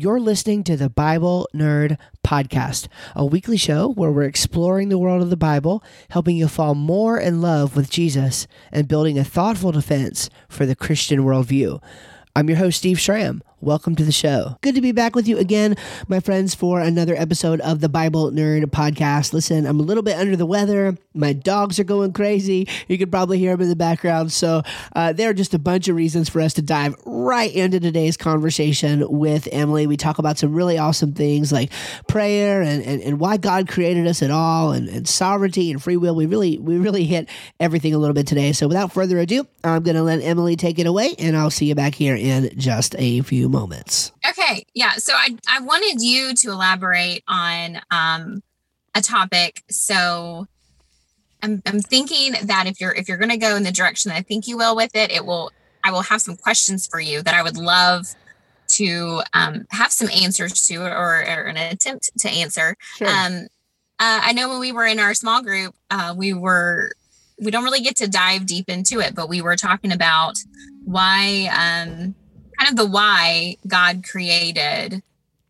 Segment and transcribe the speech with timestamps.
[0.00, 5.22] You're listening to the Bible Nerd Podcast, a weekly show where we're exploring the world
[5.22, 9.72] of the Bible, helping you fall more in love with Jesus, and building a thoughtful
[9.72, 11.82] defense for the Christian worldview.
[12.36, 13.42] I'm your host, Steve Schramm.
[13.60, 14.56] Welcome to the show.
[14.60, 15.74] Good to be back with you again,
[16.06, 19.32] my friends, for another episode of the Bible Nerd Podcast.
[19.32, 20.96] Listen, I'm a little bit under the weather.
[21.12, 22.68] My dogs are going crazy.
[22.86, 24.30] You could probably hear them in the background.
[24.30, 24.62] So,
[24.94, 28.16] uh, there are just a bunch of reasons for us to dive right into today's
[28.16, 29.88] conversation with Emily.
[29.88, 31.72] We talk about some really awesome things like
[32.06, 35.96] prayer and, and, and why God created us at all and, and sovereignty and free
[35.96, 36.14] will.
[36.14, 38.52] We really, we really hit everything a little bit today.
[38.52, 41.66] So, without further ado, I'm going to let Emily take it away, and I'll see
[41.66, 44.12] you back here in just a few moments.
[44.28, 44.66] Okay.
[44.74, 44.92] Yeah.
[44.92, 48.42] So I, I wanted you to elaborate on um,
[48.94, 49.62] a topic.
[49.70, 50.46] So
[51.42, 54.16] I'm, I'm thinking that if you're if you're going to go in the direction that
[54.16, 55.52] I think you will with it, it will
[55.84, 58.06] I will have some questions for you that I would love
[58.68, 62.76] to um, have some answers to or, or an attempt to answer.
[62.96, 63.08] Sure.
[63.08, 63.46] Um,
[64.00, 66.92] uh, I know when we were in our small group, uh, we were
[67.40, 70.34] we don't really get to dive deep into it, but we were talking about
[70.84, 72.14] why um,
[72.58, 75.02] kind of the why God created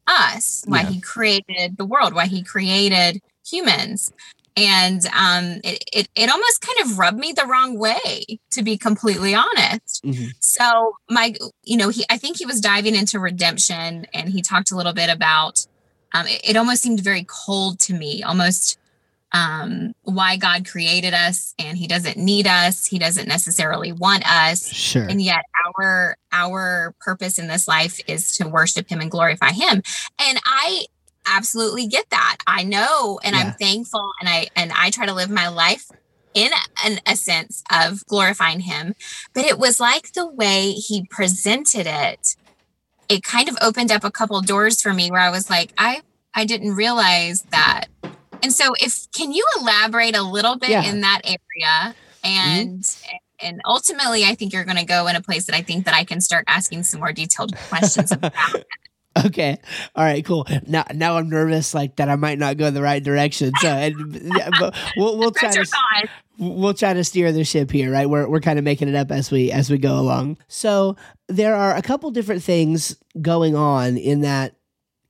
[0.06, 0.91] us, why Yeah.
[0.91, 4.12] He created the world, why He created humans.
[4.56, 8.77] And um, it, it, it almost kind of rubbed me the wrong way, to be
[8.77, 10.05] completely honest.
[10.05, 10.31] Mhm.
[10.41, 14.72] So my, you know, he, I think he was diving into redemption, and he talked
[14.72, 15.65] a little bit about.
[16.12, 18.78] Um, it, it almost seemed very cold to me, almost
[19.33, 22.87] um, why God created us, and He doesn't need us.
[22.87, 25.03] He doesn't necessarily want us Sure.
[25.05, 25.45] and yet
[25.77, 29.83] our our purpose in this life is to worship him and glorify him
[30.21, 30.84] and i
[31.27, 33.43] absolutely get that i know and Yeah.
[33.43, 35.91] i'm thankful and i and i try to live my life
[36.34, 36.51] in
[36.84, 38.95] an, a sense of glorifying him
[39.34, 42.37] but it was like the way he presented it
[43.09, 46.01] it kind of opened up a couple doors for me where i was like i
[46.34, 47.87] i didn't realize that
[48.42, 50.83] and so if can you elaborate a little bit Yeah.
[50.83, 50.94] Mm-hmm.
[50.97, 51.94] in that area
[52.25, 52.97] and
[53.41, 55.94] and ultimately i think you're going to go in a place that i think that
[55.94, 58.32] i can start asking some more detailed questions about
[59.27, 59.59] Okay.
[59.97, 60.25] All right.
[60.25, 60.47] Cool.
[60.69, 63.50] Now, now I'm nervous, like that I might not go the right direction.
[63.60, 65.66] So, and, yeah, but we'll we'll try to
[66.38, 68.09] we'll try to steer the ship here, right?
[68.09, 70.38] We're we're kind of making it up as we as we go along.
[70.47, 70.94] So
[71.27, 74.54] there are a couple different things going on in that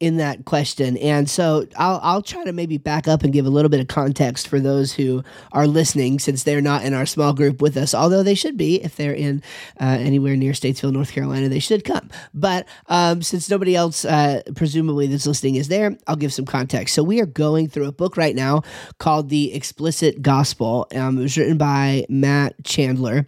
[0.01, 3.51] in that question, and so I'll I'll try to maybe back up and give a
[3.51, 7.33] little bit of context for those who are listening, since they're not in our small
[7.33, 7.95] group with us.
[7.95, 9.43] Although they should be, if they're in
[9.81, 12.11] uh, anywhere near Statesville, North Carolina, they should come.
[12.33, 16.95] But um, since nobody else, uh, presumably that's listening, is there, I'll give some context.
[16.95, 18.63] So we are going through a book right now
[18.99, 20.87] called The Explicit Gospel.
[20.95, 23.27] Um, it was written by Matt Chandler,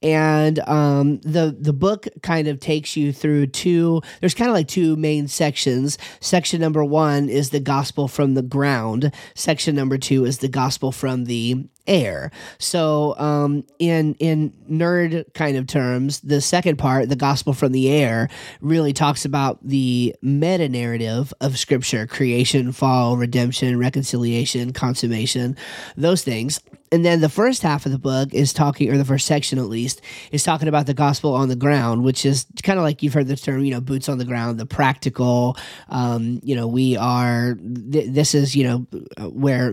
[0.00, 4.00] and um, the the book kind of takes you through two.
[4.20, 5.98] There's kind of like two main sections.
[6.20, 9.12] Section number one is the gospel from the ground.
[9.34, 12.30] Section number two is the gospel from the air.
[12.58, 17.90] So, um, in in nerd kind of terms, the second part, the gospel from the
[17.90, 18.28] air,
[18.60, 25.56] really talks about the meta narrative of Scripture: creation, fall, redemption, reconciliation, consummation,
[25.96, 26.60] those things.
[26.92, 29.64] And then the first half of the book is talking, or the first section at
[29.64, 33.14] least, is talking about the gospel on the ground, which is kind of like you've
[33.14, 35.56] heard the term, you know, boots on the ground, the practical.
[35.88, 37.56] Um, you know, we are.
[37.90, 39.72] Th- this is, you know, where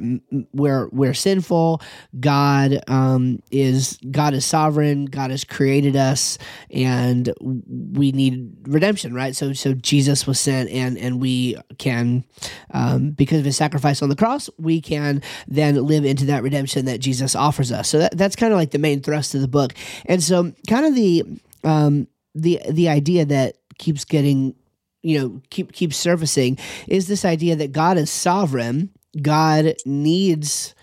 [0.51, 1.83] where we're sinful.
[2.19, 5.05] God um, is God is sovereign.
[5.05, 6.37] God has created us,
[6.69, 9.35] and we need redemption, right?
[9.35, 12.23] So, so Jesus was sent, and and we can,
[12.71, 16.85] um, because of His sacrifice on the cross, we can then live into that redemption
[16.85, 17.89] that Jesus offers us.
[17.89, 19.73] So that, that's kind of like the main thrust of the book,
[20.05, 21.23] and so kind of the
[21.63, 24.55] um, the the idea that keeps getting
[25.01, 26.57] you know keep keeps surfacing
[26.87, 28.89] is this idea that God is sovereign.
[29.21, 30.73] God needs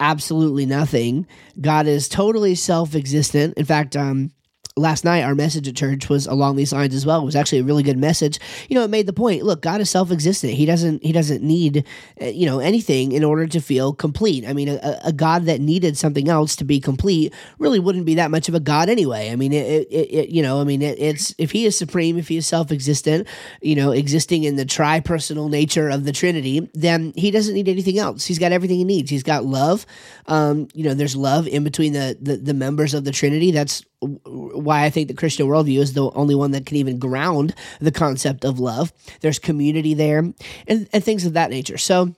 [0.00, 1.26] absolutely nothing.
[1.60, 3.54] God is totally self-existent.
[3.56, 4.30] In fact, um,
[4.78, 7.22] last night our message at church was along these lines as well.
[7.22, 8.38] It was actually a really good message.
[8.68, 9.42] You know, it made the point.
[9.42, 10.52] Look, God is self-existent.
[10.52, 11.86] He doesn't he doesn't need
[12.20, 14.46] uh, you know anything in order to feel complete.
[14.46, 18.16] I mean, a, a God that needed something else to be complete really wouldn't be
[18.16, 19.30] that much of a God anyway.
[19.30, 22.18] I mean, it, it, it you know, I mean, it, it's if He is supreme,
[22.18, 23.26] if He is self-existent,
[23.62, 27.98] you know, existing in the tri-personal nature of the Trinity, then He doesn't need anything
[27.98, 28.26] else.
[28.26, 29.10] He's got everything He needs.
[29.10, 29.86] He's got love.
[30.26, 33.52] Um, you know, there's love in between the the, the members of the Trinity.
[33.52, 37.54] That's why I think the Christian worldview is the only one that can even ground
[37.80, 38.92] the concept of love.
[39.20, 41.78] There's community there and, and things of that nature.
[41.78, 42.14] So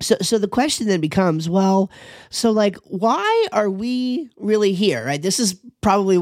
[0.00, 1.90] so so the question then becomes, well,
[2.30, 5.22] so like why are we really here, right?
[5.22, 6.18] This is probably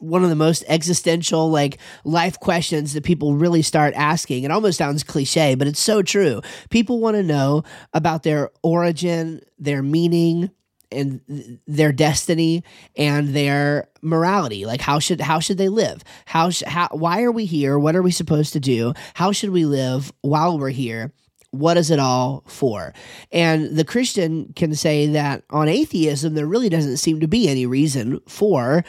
[0.00, 4.76] one of the most existential like life questions that people really start asking it almost
[4.76, 7.62] sounds cliche but it's so true people want to know
[7.94, 10.50] about their origin their meaning
[10.90, 12.64] and their destiny
[12.96, 14.66] and their morality.
[14.66, 16.02] Like how should how should they live?
[16.24, 17.78] How, sh- how why are we here?
[17.78, 18.94] What are we supposed to do?
[19.14, 21.12] How should we live while we're here?
[21.50, 22.92] What is it all for?
[23.32, 27.66] And the Christian can say that on atheism, there really doesn't seem to be any
[27.66, 28.84] reason for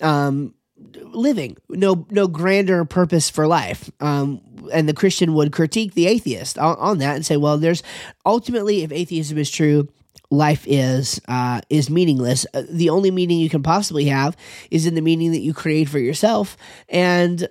[0.00, 0.54] um,
[0.92, 3.90] living, no no grander purpose for life.
[4.00, 4.40] Um,
[4.72, 7.82] and the Christian would critique the atheist on, on, that and say, well, there's
[8.24, 9.88] ultimately, if atheism is true,
[10.34, 12.46] life is uh, is meaningless.
[12.54, 14.36] Uh, the only meaning you can possibly have
[14.70, 16.56] is in the meaning that you create for yourself,
[16.88, 17.48] and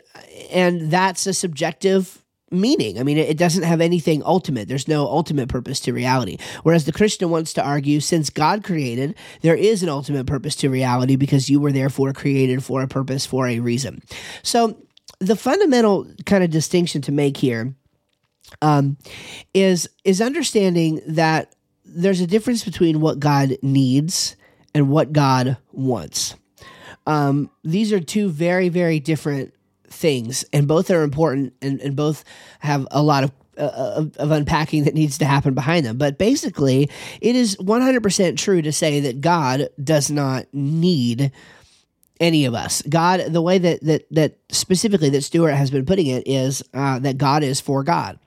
[0.52, 3.00] and that's a subjective meaning.
[3.00, 4.68] I mean, it, doesn't have anything ultimate.
[4.68, 6.38] There's no ultimate purpose to reality.
[6.62, 10.70] Whereas the Christian wants to argue, since God created, there is an ultimate purpose to
[10.70, 14.04] reality because you were therefore created for a purpose, for a reason.
[14.44, 14.78] So
[15.20, 17.76] the fundamental kind of distinction to make here
[18.62, 18.98] um,
[19.54, 24.36] is is understanding that there's a difference between what God needs
[24.74, 26.36] and what God wants.
[27.06, 29.54] Um, these are two very, very different
[29.88, 32.24] things, and both are important, and, and both
[32.60, 35.98] have a lot of uh, of, unpacking that needs to happen behind them.
[35.98, 36.90] But basically,
[37.22, 41.32] it is 100% true to say that God does not need
[42.20, 42.82] any of us.
[42.84, 47.00] God, the way that that that specifically that Stuart has been putting it is uh,
[47.00, 48.18] that God is for God,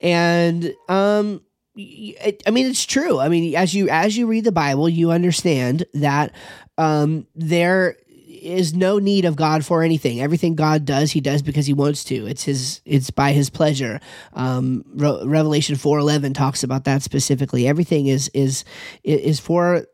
[0.00, 1.42] and um,
[1.76, 3.18] I mean it's true.
[3.18, 6.32] I mean as you as you read the Bible, you understand that
[6.76, 7.96] um, there
[8.42, 10.20] is no need of God for anything.
[10.20, 12.26] Everything God does, He does because He wants to.
[12.26, 12.80] It's His.
[12.84, 14.00] It's by His pleasure.
[14.32, 17.66] Um, Re- Revelation four eleven talks about that specifically.
[17.66, 18.64] Everything is is
[19.04, 19.86] is for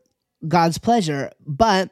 [0.47, 1.91] God's pleasure, but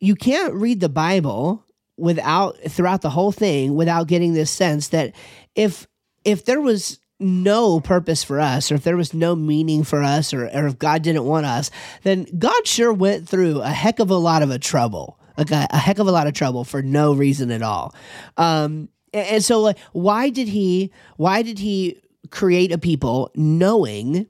[0.00, 1.64] you can't read the Bible
[1.96, 5.14] without throughout the whole thing without getting this sense that
[5.54, 5.86] if
[6.24, 10.34] if there was no purpose for us, or if there was no meaning for us,
[10.34, 11.70] or, or if God didn't want us,
[12.02, 15.66] then God sure went through a heck of a lot of a trouble like a,
[15.70, 17.94] a heck of a lot of trouble for no reason at all.
[18.36, 20.92] Um, and, and so, like, why did he?
[21.16, 24.28] Why did he create a people knowing?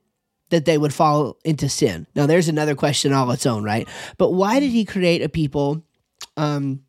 [0.51, 2.07] that they would fall into sin.
[2.15, 3.89] Now, there's another question all its own, right?
[4.19, 5.83] But why did he create a people
[6.37, 6.83] um,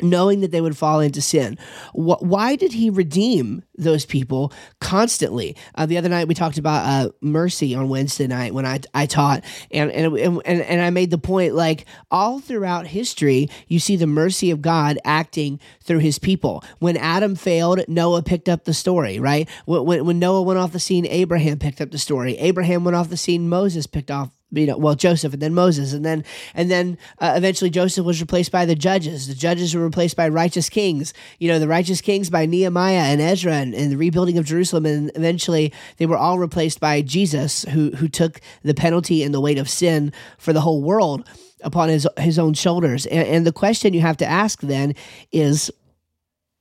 [0.00, 1.58] knowing that they would fall into sin.
[1.92, 5.56] Why did he redeem those people constantly?
[5.74, 9.06] Uh, the other night we talked about uh, mercy on Wednesday night when I, I
[9.06, 9.42] taught,
[9.72, 14.06] and, and, and, and I made the point like all throughout history, you see the
[14.06, 16.62] mercy of God acting through his people.
[16.78, 19.48] When Adam failed, Noah picked up the story, right?
[19.66, 22.38] When, when Noah went off the scene, Abraham picked up the story.
[22.38, 25.92] Abraham went off the scene, Moses picked off you know, well, Joseph and then Moses,
[25.92, 26.24] and then
[26.54, 29.28] and then uh, eventually Joseph was replaced by the judges.
[29.28, 31.14] The judges were replaced by righteous kings.
[31.38, 34.86] You know, the righteous kings by Nehemiah and Ezra and, and the rebuilding of Jerusalem,
[34.86, 39.40] and eventually they were all replaced by Jesus, who who took the penalty and the
[39.40, 41.28] weight of sin for the whole world
[41.62, 43.06] upon his his own shoulders.
[43.06, 44.94] And, and the question you have to ask then
[45.32, 45.70] is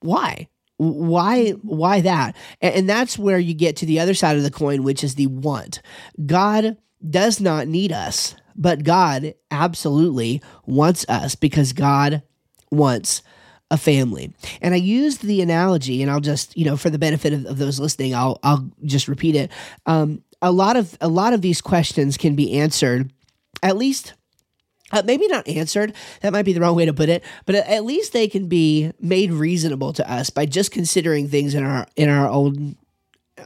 [0.02, 0.48] why?
[0.80, 4.82] why why that and, that's where you get to the other side of the coin
[4.82, 5.82] which is the want
[6.26, 6.78] god
[7.08, 12.24] does not need us, but God absolutely wants us because God
[12.72, 13.22] wants
[13.72, 14.34] a family.
[14.62, 17.58] And I used the analogy, and I'll just, you know, for the benefit of, of
[17.58, 19.52] those listening, I'll I'll just repeat it.
[19.86, 23.12] Um, a lot of a lot of these questions can be answered,
[23.62, 24.14] at least
[24.92, 27.86] uh, maybe not answered that might be the wrong way to put it but at
[27.86, 32.10] least they can be made reasonable to us by just considering things in our in
[32.10, 32.76] our own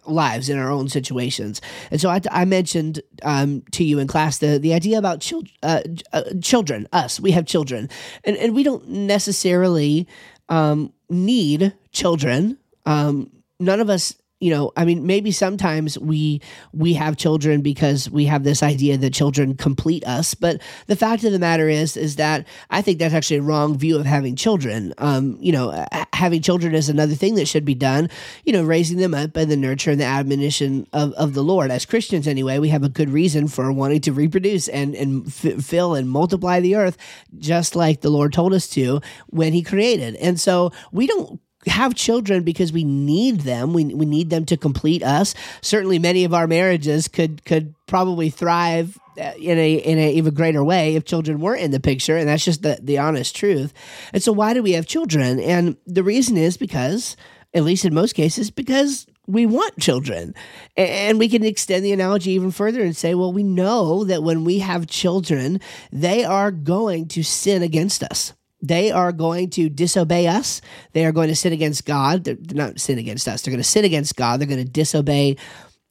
[0.05, 1.61] lives in our own situations.
[1.91, 5.43] And so I, I mentioned um, to you in class the, the idea about chil-
[5.61, 5.81] uh,
[6.11, 7.89] uh, children, us, we have children,
[8.23, 10.07] and, and we don't necessarily
[10.49, 12.57] um, need children.
[12.85, 16.41] Um, none of us you know i mean maybe sometimes we
[16.73, 20.33] we have children because we have this idea that children complete us.
[20.33, 23.77] But the fact of the matter is is that i think that's actually a wrong
[23.77, 24.93] view of having children.
[24.97, 28.09] Um you know having children is another thing that should be done
[28.43, 31.71] you know raising them up by the nurture and the admonition of, of the lord.
[31.71, 35.63] As christians anyway we have a good reason for wanting to reproduce and and f-
[35.63, 36.97] fill and multiply the earth
[37.37, 40.15] just like the lord told us to when he created.
[40.17, 43.73] And so we don't have children because we need them.
[43.73, 45.33] We, we need them to complete us.
[45.61, 50.33] Certainly, many of our marriages could could probably thrive uh, in a in a even
[50.33, 53.73] greater way if children weren't in the picture, and that's just the the honest truth.
[54.13, 55.39] And so, why do we have children?
[55.39, 57.15] And the reason is because,
[57.53, 60.35] at least in most cases, because we want children.
[60.75, 64.43] And we can extend the analogy even further and say, well, we know that when
[64.43, 70.25] we have children, they are going to sin against us they are going to disobey
[70.25, 70.61] us.
[70.93, 72.23] They are going to sin against God.
[72.23, 73.41] They're, they're not sin against us.
[73.41, 74.39] They're going to sin against God.
[74.39, 75.35] They're going to disobey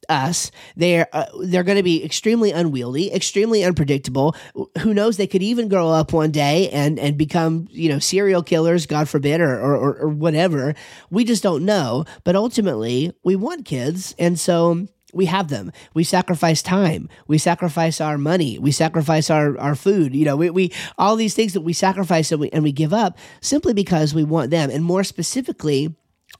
[0.09, 0.51] us.
[0.75, 4.35] They're uh, they're going to be extremely unwieldy, extremely unpredictable.
[4.79, 5.15] Who knows?
[5.15, 9.07] They could even grow up one day and and become you know serial killers, God
[9.07, 10.75] forbid, or or, or, or whatever.
[11.09, 12.05] We just don't know.
[12.23, 15.71] But ultimately, we want kids, and so we have them.
[15.93, 17.09] We sacrifice time.
[17.27, 18.59] We sacrifice our money.
[18.59, 20.15] We sacrifice our, our food.
[20.15, 22.93] You know, we, we all these things that we sacrifice and we, and we give
[22.93, 24.69] up simply because we want them.
[24.69, 25.95] And more specifically,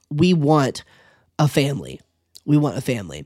[0.10, 0.84] we want
[1.39, 2.01] a family.
[2.46, 3.25] We want a family.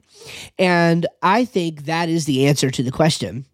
[0.59, 3.45] And I think that is the answer to the question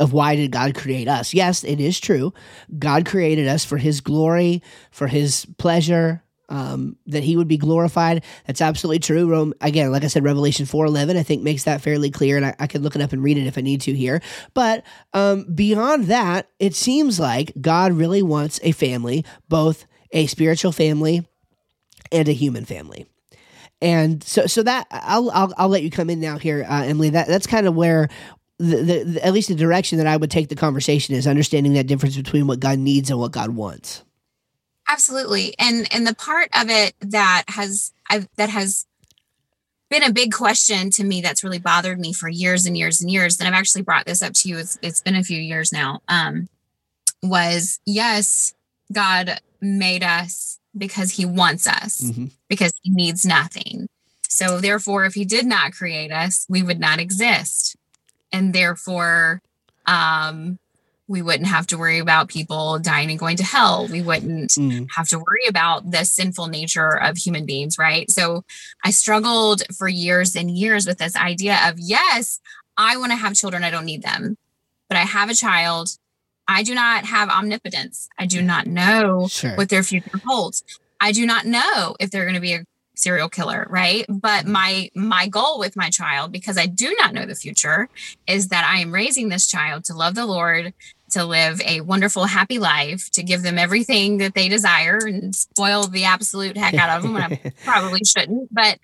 [0.00, 1.34] of why did God create us?
[1.34, 2.32] Yes, it is true.
[2.78, 8.22] God created us for his glory, for his pleasure, um, that he would be glorified.
[8.46, 9.26] That's absolutely true.
[9.26, 12.54] Rome, again, like I said, Revelation 4.11, I think makes that fairly clear, and I,
[12.58, 14.20] I could look it up and read it if I need to here.
[14.52, 20.72] But um, beyond that, it seems like God really wants a family, both a spiritual
[20.72, 21.26] family
[22.12, 23.06] and a human family.
[23.80, 27.10] And so, so that I'll, I'll, I'll let you come in now here, uh, Emily.
[27.10, 28.10] That that's kind of where
[28.58, 31.72] the, the, the, at least the direction that I would take the conversation is understanding
[31.72, 34.04] that difference between what God needs and what God wants.
[34.88, 35.54] Absolutely.
[35.58, 38.86] And and the part of it that has I've, that has
[39.92, 43.10] been a big question to me that's really bothered me for years and years and
[43.10, 45.70] years and I've actually brought this up to you it's, it's been a few years
[45.70, 46.48] now um
[47.22, 48.54] was yes
[48.90, 52.26] God made us because he wants us mm-hmm.
[52.48, 53.86] because he needs nothing
[54.30, 57.76] so therefore if he did not create us we would not exist
[58.32, 59.42] and therefore
[59.84, 60.58] um
[61.12, 63.86] we wouldn't have to worry about people dying and going to hell.
[63.86, 64.88] We wouldn't mm.
[64.96, 68.10] have to worry about the sinful nature of human beings, right?
[68.10, 68.44] So
[68.82, 72.40] I struggled for years and years with this idea of yes,
[72.78, 74.38] I want to have children, I don't need them,
[74.88, 75.98] but I have a child.
[76.48, 78.08] I do not have omnipotence.
[78.18, 79.54] I do not know sure.
[79.54, 80.64] what their future holds.
[80.98, 82.64] I do not know if they're going to be a
[82.94, 87.24] serial killer right but my my goal with my child because i do not know
[87.24, 87.88] the future
[88.26, 90.74] is that i am raising this child to love the lord
[91.12, 95.86] to live a wonderful, happy life, to give them everything that they desire and spoil
[95.86, 97.16] the absolute heck out of them.
[97.16, 98.52] and I probably shouldn't.
[98.52, 98.78] But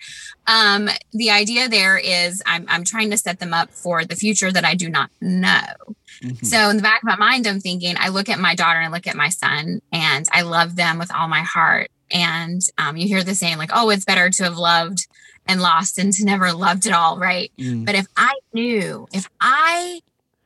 [0.47, 4.51] um, the idea there is I'm, I'm trying to set them up for the future
[4.51, 5.95] that I do not know.
[6.21, 6.45] Mm-hmm.
[6.45, 8.93] So in the back of my mind, I'm thinking, I look at my daughter and
[8.93, 11.89] look at my son, and I love them with all my heart.
[12.11, 15.07] And um, you hear the saying, like, oh, it's better to have loved
[15.47, 17.51] and lost than to never loved at all, right?
[17.57, 17.85] Mm.
[17.85, 20.01] But if I knew, if I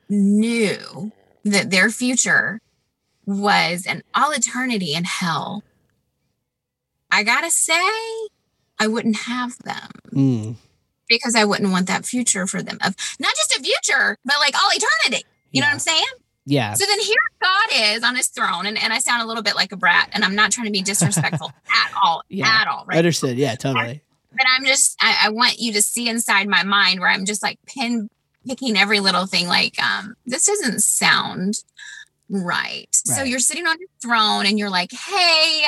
[0.09, 1.11] knew
[1.43, 2.59] that their future
[3.25, 5.63] was an all eternity in hell,
[7.11, 7.81] I gotta say,
[8.79, 9.89] I wouldn't have them.
[10.11, 10.55] Mm.
[11.07, 14.55] Because I wouldn't want that future for them of not just a future, but like
[14.55, 15.25] all eternity.
[15.51, 15.61] You yeah.
[15.61, 16.05] know what I'm saying?
[16.45, 16.73] Yeah.
[16.73, 19.55] So then here God is on his throne, and, and I sound a little bit
[19.55, 22.47] like a brat, and I'm not trying to be disrespectful at all, yeah.
[22.47, 22.85] at all.
[22.85, 22.97] Right?
[22.97, 23.37] Understood.
[23.37, 24.01] Yeah, totally.
[24.31, 27.43] But I'm just, I, I, want you to see inside my mind where I'm just
[27.43, 28.09] like pin
[28.47, 31.63] picking every little thing like um this doesn't sound
[32.29, 32.43] right.
[32.43, 32.87] right.
[32.91, 35.65] So you're sitting on your throne and you're like, "Hey,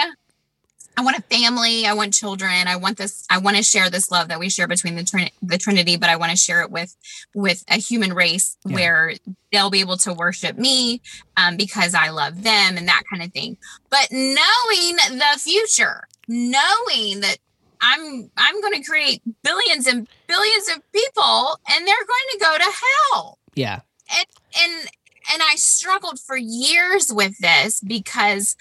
[0.98, 1.86] I want a family.
[1.86, 2.67] I want children.
[2.67, 3.25] I want this.
[3.29, 6.10] I want to share this love that we share between the Trin- the Trinity, but
[6.10, 6.96] I want to share it with
[7.34, 8.75] with a human race yeah.
[8.75, 9.13] where
[9.51, 11.01] they'll be able to worship me
[11.38, 13.58] um, because I love them and that kind of thing.
[13.89, 17.38] But knowing the future, knowing that
[17.82, 22.58] I'm I'm going to create billions and billions of people and they're going to go
[22.58, 22.72] to
[23.13, 23.39] hell.
[23.55, 23.79] Yeah.
[24.12, 24.25] And
[24.62, 24.89] and
[25.34, 28.55] and I struggled for years with this because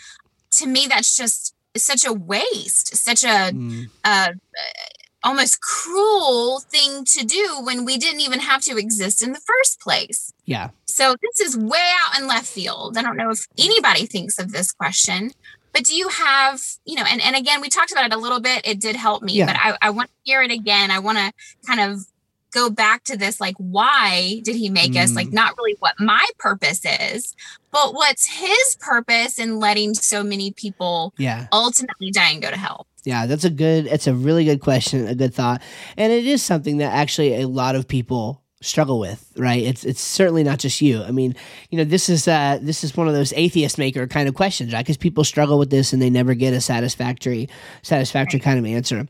[0.52, 3.88] to me that's just such a waste, such a mm.
[4.04, 4.32] uh,
[5.24, 9.80] almost cruel thing to do when we didn't even have to exist in the first
[9.80, 10.32] place.
[10.44, 10.70] Yeah.
[10.86, 12.96] So this is way out in left field.
[12.96, 15.32] I don't know if anybody thinks of this question,
[15.74, 18.40] but do you have you know and, and again we talked about it a little
[18.40, 19.46] bit it did help me yeah.
[19.46, 21.32] but i, I want to hear it again i want to
[21.66, 22.06] kind of
[22.52, 25.02] go back to this like why did he make mm.
[25.02, 25.32] us like mm.
[25.32, 27.34] not really what my purpose is
[27.72, 32.56] but what's his purpose in letting so many people yeah ultimately die and go to
[32.56, 35.60] hell yeah that's a good it's a really good question a good thought
[35.96, 39.62] and it is something that actually a lot of people struggle with, right?
[39.62, 41.02] It's it's certainly not just you.
[41.02, 41.34] I mean,
[41.70, 44.72] you know, this is uh this is one of those atheist maker kind of questions,
[44.72, 44.84] right?
[44.84, 47.48] Because people struggle with this and they never get a satisfactory
[47.82, 49.06] satisfactory kind of answer.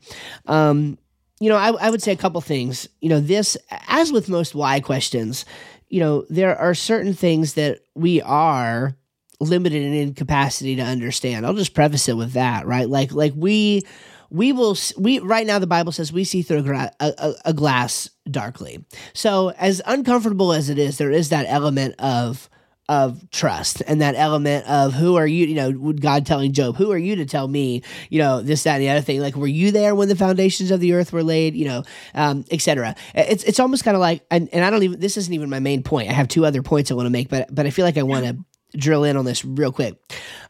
[0.46, 0.98] Um,
[1.40, 2.88] you know, I, I would say a couple things.
[3.00, 3.56] You know, this
[3.88, 5.44] as with most why questions,
[5.88, 8.96] you know, there are certain things that we are
[9.40, 11.44] limited in incapacity to understand.
[11.44, 12.88] I'll just preface it with that, right?
[12.88, 13.82] Like like we
[14.30, 18.10] we will we right now the bible says we see through a, a, a, glass
[18.30, 22.48] darkly so as uncomfortable as it is there is that element of
[22.88, 26.92] of trust and that element of who are you, you know, God telling Job, who
[26.92, 29.20] are you to tell me, you know, this, that, and the other thing?
[29.20, 32.44] Like, were you there when the foundations of the earth were laid, you know, um,
[32.50, 32.94] etc.
[33.14, 35.60] It's, it's almost kind of like, and, and I don't even, this isn't even my
[35.60, 36.10] main point.
[36.10, 38.02] I have two other points I want to make, but, but I feel like I
[38.02, 38.38] want to
[38.76, 39.96] drill in on this real quick.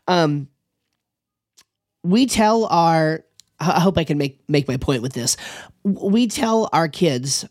[0.08, 0.48] Um,
[2.02, 3.24] we tell our,
[3.60, 5.36] I hope I can make, make my point with this.
[5.84, 7.44] We tell our kids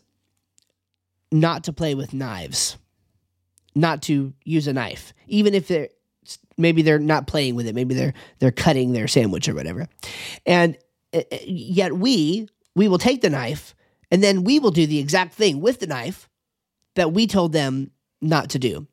[1.32, 2.76] not to play with knives
[3.74, 5.88] not to use a knife, even if they're
[6.56, 9.88] maybe they're not playing with it, maybe they're they're cutting their sandwich or whatever,
[10.46, 10.76] and
[11.12, 13.74] uh, uh, yet we we will take the knife
[14.10, 16.28] and then we will do the exact thing with the knife
[16.94, 18.86] that we told them not to do,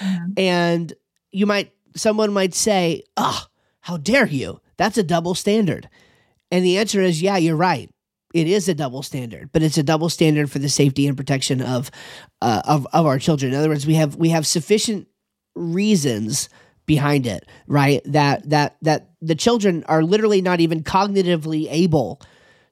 [0.00, 0.32] mm-hmm.
[0.36, 0.92] and
[1.30, 3.44] you might someone might say, "Oh,
[3.80, 4.60] how dare you?
[4.76, 5.88] That's a double standard,"
[6.52, 7.90] and the answer is, "Yeah, you're right."
[8.32, 11.60] it is a double standard, but it's a double standard for the safety and protection
[11.60, 11.90] of
[12.40, 13.52] uh, of of our children.
[13.52, 15.08] In other words, we have we have sufficient
[15.54, 16.48] reasons
[16.86, 18.00] behind it, right?
[18.04, 22.20] That that that the children are literally not even cognitively able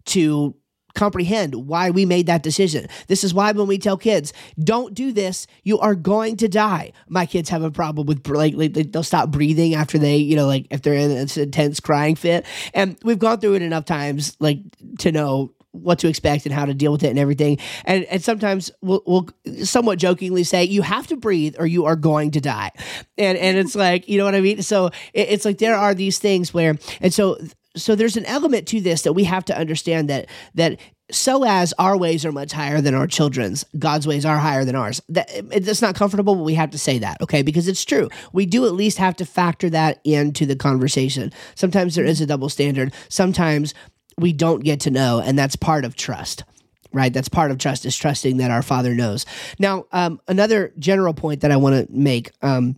[0.06, 0.54] to
[0.94, 2.86] comprehend why we made that decision.
[3.06, 4.32] This is why when we tell kids,
[4.62, 6.92] don't do this, you are going to die.
[7.08, 10.46] My kids have a problem with like, like they'll stop breathing after they, you know,
[10.46, 12.44] like if they're in an intense crying fit.
[12.74, 14.58] And we've gone through it enough times like
[14.98, 17.58] to know what to expect and how to deal with it and everything.
[17.84, 19.28] And and sometimes we'll, we'll
[19.64, 22.72] somewhat jokingly say you have to breathe or you are going to die.
[23.16, 24.62] And and it's like you know what I mean.
[24.62, 27.38] So it, it's like there are these things where and so
[27.76, 30.78] so there's an element to this that we have to understand that that
[31.10, 33.64] so as our ways are much higher than our children's.
[33.78, 35.02] God's ways are higher than ours.
[35.08, 37.42] That it's not comfortable but we have to say that okay?
[37.42, 38.08] Because it's true.
[38.32, 41.32] We do at least have to factor that into the conversation.
[41.54, 42.92] Sometimes there is a double standard.
[43.08, 43.74] Sometimes
[44.18, 46.44] we don't get to know and that's part of trust
[46.92, 47.12] right?
[47.12, 49.24] That's part of trust is trusting that our father knows.
[49.60, 52.74] Now um, another general point that i want to make um,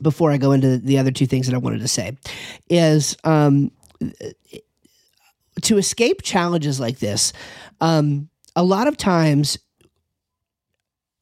[0.00, 2.16] before i go into the other two things that i wanted to say
[2.70, 3.72] is um,
[5.62, 7.32] to escape challenges like this,
[7.80, 9.58] um, a lot of times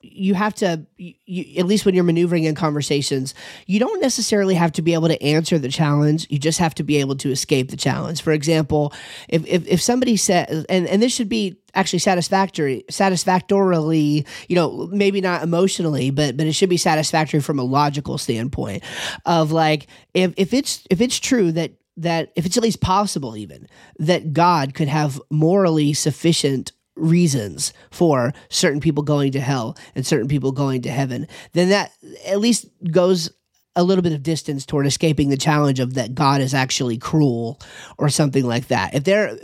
[0.02, 1.14] you have to you,
[1.58, 3.35] at least when you're maneuvering in conversations
[3.66, 6.26] you don't necessarily have to be able to answer the challenge.
[6.28, 8.20] You just have to be able to escape the challenge.
[8.20, 8.92] For example
[9.28, 14.88] if if, if somebody says and, and this should be actually satisfactory satisfactorily you know
[14.92, 18.82] maybe not emotionally but but it should be satisfactory from a logical standpoint
[19.24, 23.37] of like if if it's if it's true that that if it's at least possible
[23.37, 23.66] even
[23.98, 30.28] that god could have morally sufficient reasons for certain people going to hell and certain
[30.28, 31.90] people going to heaven then that
[32.26, 33.31] at least goes
[33.74, 37.58] a little bit of distance toward escaping the challenge of that God is actually cruel
[37.96, 38.94] or something like that.
[38.94, 39.38] If they're,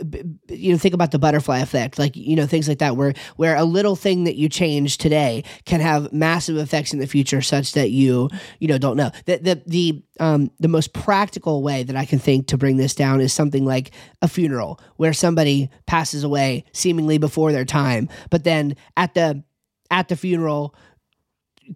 [0.47, 3.55] you know, think about the butterfly effect, like, you know, things like that, where, where
[3.55, 7.73] a little thing that you change today can have massive effects in the future such
[7.73, 9.09] that you, you know, don't know.
[9.25, 12.93] The, the, the, um, the most practical way that I can think to bring this
[12.93, 18.43] down is something like a funeral where somebody passes away seemingly before their time, but
[18.43, 19.43] then at the,
[19.91, 20.75] at the funeral,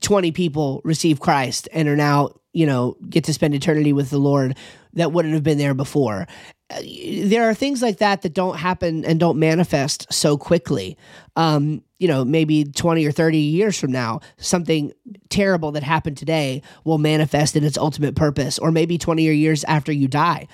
[0.02, 4.20] 20 people receive Christ and are now you know, get to spend eternity with the
[4.20, 4.56] Lord
[4.94, 6.28] that wouldn't have been there before.
[6.70, 6.82] Uh,
[7.24, 10.96] there are things like that that don't happen and don't manifest so quickly.
[11.36, 14.94] Um, you know, maybe 20 or 30 years from now, something
[15.30, 19.64] terrible that happened today will manifest in its ultimate purpose, or maybe 20 or years
[19.64, 20.48] after you die.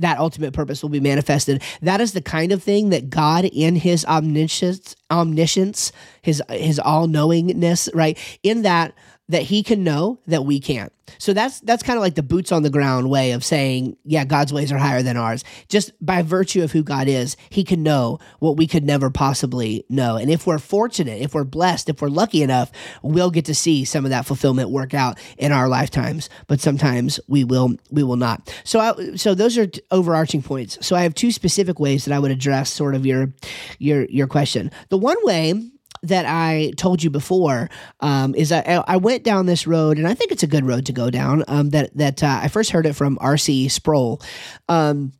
[0.00, 1.62] That ultimate purpose will be manifested.
[1.82, 7.06] That is the kind of thing that God, in His omniscience, omniscience, His His all
[7.06, 8.18] knowingness, right?
[8.42, 8.94] In that
[9.30, 10.92] that he can know that we can't.
[11.18, 14.24] So that's that's kind of like the boots on the ground way of saying, yeah,
[14.24, 15.44] God's ways are higher than ours.
[15.68, 19.84] Just by virtue of who God is, he can know what we could never possibly
[19.88, 20.16] know.
[20.16, 22.70] And if we're fortunate, if we're blessed, if we're lucky enough,
[23.02, 27.20] we'll get to see some of that fulfillment work out in our lifetimes, but sometimes
[27.28, 28.52] we will we will not.
[28.64, 30.84] So I, so those are overarching points.
[30.84, 33.32] So I have two specific ways that I would address sort of your
[33.78, 34.70] your your question.
[34.88, 35.70] The one way
[36.02, 37.68] that I told you before
[38.00, 40.86] um, is I, I went down this road, and I think it's a good road
[40.86, 41.44] to go down.
[41.48, 43.68] Um, that that uh, I first heard it from R.C.
[43.68, 44.22] Sproul,
[44.68, 45.12] um,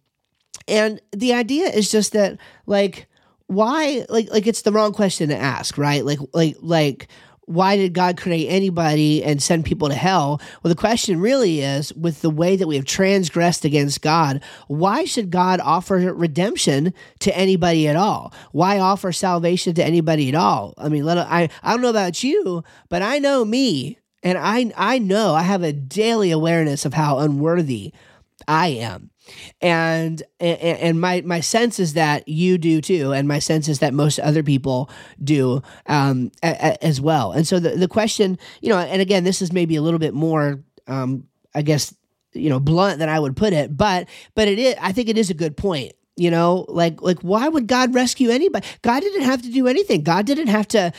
[0.67, 3.09] and the idea is just that like
[3.47, 6.05] why like like it's the wrong question to ask, right?
[6.05, 7.09] Like like like
[7.51, 10.41] why did God create anybody and send people to hell?
[10.63, 15.05] Well, the question really is with the way that we have transgressed against God, why
[15.05, 18.33] should God offer redemption to anybody at all?
[18.53, 20.75] Why offer salvation to anybody at all?
[20.79, 24.73] I mean, let, I, I don't know about you, but I know me, and I,
[24.77, 27.93] I know I have a daily awareness of how unworthy
[28.47, 29.10] I am.
[29.61, 33.95] And and my my sense is that you do too and my sense is that
[33.95, 34.91] most other people
[35.23, 37.33] do um, a, a, as well.
[37.33, 40.15] And so the, the question you know and again this is maybe a little bit
[40.15, 41.95] more um, i guess
[42.33, 45.19] you know blunt than i would put it but but it is i think it
[45.19, 46.67] is a good point you know?
[46.69, 48.67] Like like why would god rescue anybody?
[48.83, 50.03] God didn't have to do anything.
[50.03, 50.93] God didn't have to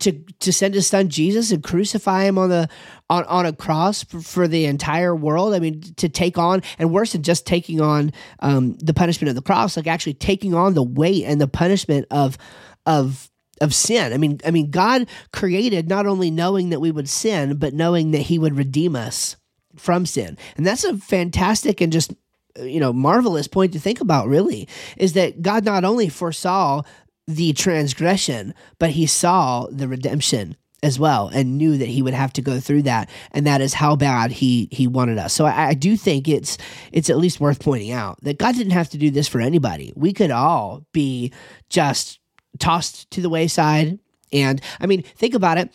[0.00, 2.68] to to send his son jesus and crucify him on the
[3.10, 7.12] on, on a cross for, the entire world i mean to take on and worse
[7.12, 10.82] than just taking on um, the punishment of the cross like actually taking on the
[10.82, 12.38] weight and the punishment of
[12.86, 14.12] of of sin.
[14.12, 18.12] I mean, I mean, God created not only knowing that we would sin, but knowing
[18.12, 19.36] that He would redeem us
[19.76, 22.14] from sin, and that's a fantastic and just
[22.60, 26.82] you know marvelous point to think about really is that god not only foresaw
[27.28, 32.32] the transgression but he saw the redemption as well and knew that he would have
[32.32, 35.68] to go through that and that is how bad he he wanted us so I,
[35.68, 36.56] I, do think it's
[36.90, 39.92] it's at least worth pointing out that god didn't have to do this for anybody
[39.94, 41.32] we could all be
[41.68, 42.18] just
[42.58, 43.98] tossed to the wayside
[44.32, 45.74] and i mean think about it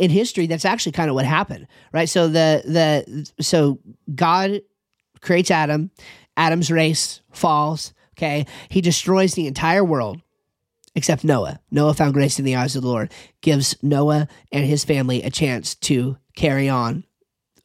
[0.00, 3.78] in history that's actually kind of what happened right so the the so
[4.14, 4.60] god
[5.24, 5.90] creates Adam.
[6.36, 7.92] Adam's race falls.
[8.16, 8.46] Okay.
[8.68, 10.20] He destroys the entire world
[10.94, 11.60] except Noah.
[11.70, 15.30] Noah found grace in the eyes of the Lord, gives Noah and his family a
[15.30, 17.04] chance to carry on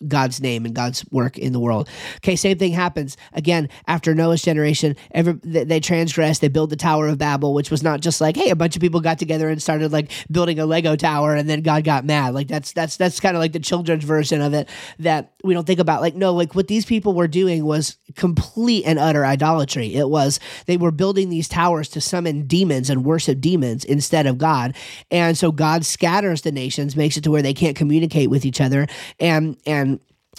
[0.08, 1.90] God's name and God's work in the world.
[2.18, 4.96] Okay, same thing happens again after Noah's generation.
[5.12, 6.40] Every they, they transgress.
[6.40, 8.82] They build the Tower of Babel, which was not just like hey, a bunch of
[8.82, 12.34] people got together and started like building a Lego tower, and then God got mad.
[12.34, 15.68] Like that's that's that's kind of like the children's version of it that we don't
[15.68, 16.02] think about.
[16.02, 19.96] Like no, like what these people were doing was complete and utter idolatry.
[19.96, 24.38] It was they were building these towers to summon demons and worship demons instead of
[24.38, 24.76] God,
[25.12, 28.62] and so God scatters the nations, makes it to where they can't communicate with each
[28.62, 28.88] other,
[29.20, 29.89] and and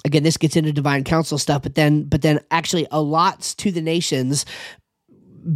[0.05, 3.83] again this gets into divine council stuff but then but then actually allots to the
[3.83, 4.45] nations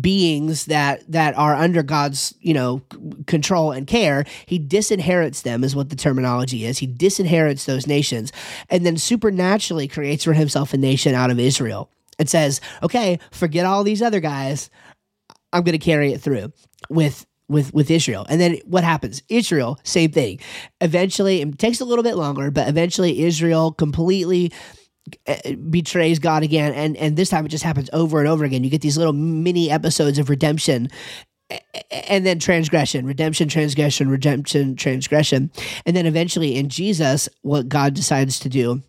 [0.01, 2.83] beings that that are under God's you know
[3.27, 6.79] control and care he disinherits them is what the terminology is.
[6.79, 8.33] He disinherits those nations
[8.71, 13.67] and then supernaturally creates for himself a nation out of Israel and says okay forget
[13.67, 14.71] all these other guys.
[15.53, 16.53] I'm going to carry it through
[16.89, 18.27] with with with Israel.
[18.29, 19.23] And then what happens?
[19.31, 20.41] Israel, same thing.
[20.81, 24.53] Eventually, it takes a little bit longer, but eventually Israel completely
[25.27, 28.65] eh, betrays God again and and this time it just happens over and over again.
[28.65, 30.89] You get these little mini episodes of redemption
[32.09, 35.51] and then transgression, redemption, transgression, redemption, transgression.
[35.87, 38.83] And then eventually in Jesus what God decides to do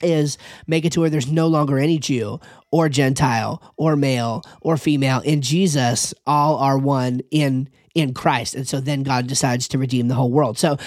[0.00, 4.76] is make it to where there's no longer any Jew or Gentile or male or
[4.76, 5.20] female.
[5.20, 8.54] In Jesus, all are one in in Christ.
[8.54, 10.58] And so then God decides to redeem the whole world.
[10.58, 10.78] So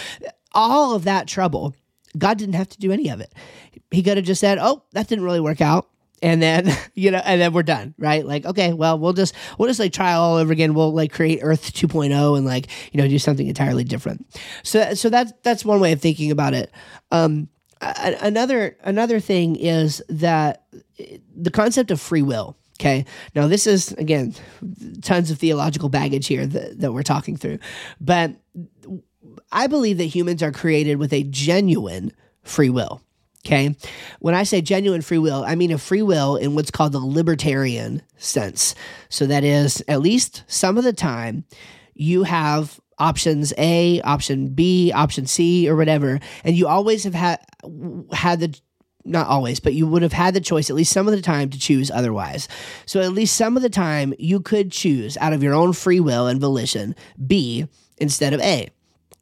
[0.53, 1.75] all of that trouble,
[2.17, 3.33] God didn't have to do any of it.
[3.91, 5.87] He could have just said, "Oh, that didn't really work out."
[6.21, 8.25] And then, you know, and then we're done, right?
[8.25, 10.73] Like, okay, well, we'll just we'll just like try all over again.
[10.73, 14.25] We'll like create Earth 2.0 and like, you know, do something entirely different.
[14.63, 16.71] So so that's that's one way of thinking about it.
[17.11, 17.49] Um
[17.81, 20.65] another another thing is that
[21.35, 23.05] the concept of free will okay?
[23.35, 24.33] Now this is again
[25.01, 27.59] tons of theological baggage here that, that we're talking through
[27.99, 28.35] but
[29.51, 32.11] i believe that humans are created with a genuine
[32.43, 33.01] free will
[33.45, 33.75] okay?
[34.19, 36.99] When i say genuine free will i mean a free will in what's called the
[36.99, 38.75] libertarian sense.
[39.09, 41.45] So that is at least some of the time
[41.93, 47.39] you have options A, option B, option C, or whatever, and you always have had
[48.11, 48.59] had the
[49.05, 51.49] not always, but you would have had the choice at least some of the time
[51.51, 52.47] to choose otherwise.
[52.85, 55.99] So at least some of the time you could choose out of your own free
[55.99, 58.69] will and volition B instead of A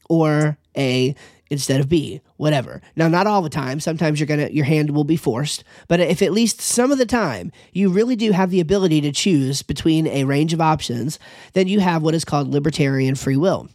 [0.10, 1.16] or A
[1.54, 2.82] instead of B, whatever.
[2.96, 3.80] Now, not all the time.
[3.80, 7.06] Sometimes you're gonna your hand will be forced, but if at least some of the
[7.06, 11.20] time you really do have the ability to choose between a range of options,
[11.54, 13.70] then you have what is called libertarian free will.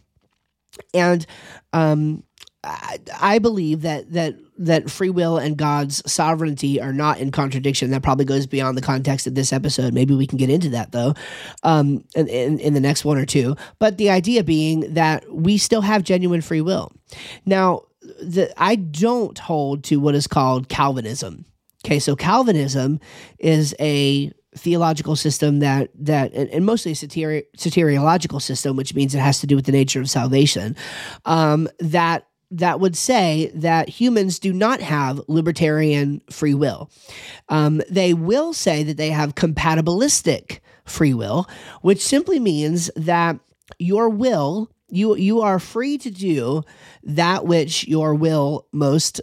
[0.93, 1.25] And
[1.73, 2.23] um,
[2.63, 7.91] I, believe that that that free will and God's sovereignty are not in contradiction.
[7.91, 9.93] That probably goes beyond the context of this episode.
[9.93, 11.13] Maybe we can get into that though,
[11.63, 13.55] um, in, in, in the next one or two.
[13.79, 16.91] But the idea being that we still have genuine free will.
[17.45, 21.45] Now, the, I don't hold to what is called Calvinism.
[21.85, 22.99] Okay, so Calvinism
[23.39, 29.19] is a theological system that that and, and mostly a soteriological system, which means it
[29.19, 30.75] has to do with the nature of salvation.
[31.25, 36.89] Um, that that would say that humans do not have libertarian free will.
[37.49, 41.47] Um, they will say that they have compatibilistic free will,
[41.81, 43.39] which simply means that
[43.77, 46.63] your will you you are free to do
[47.03, 49.21] that which your will most